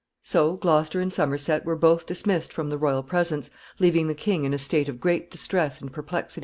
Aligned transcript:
So 0.23 0.53
Gloucester 0.55 0.99
and 0.99 1.13
Somerset 1.13 1.63
were 1.63 1.75
both 1.75 2.07
dismissed 2.07 2.51
from 2.51 2.71
the 2.71 2.77
royal 2.79 3.03
presence, 3.03 3.51
leaving 3.77 4.07
the 4.07 4.15
king 4.15 4.45
in 4.45 4.51
a 4.51 4.57
state 4.57 4.89
of 4.89 4.99
great 4.99 5.29
distress 5.29 5.79
and 5.79 5.93
perplexity. 5.93 6.39